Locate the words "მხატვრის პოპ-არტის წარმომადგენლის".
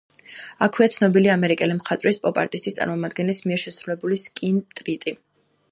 1.81-3.45